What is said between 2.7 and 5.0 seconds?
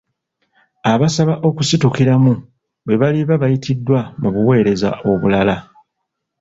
bwe baliba bayitiddwa mu buweereza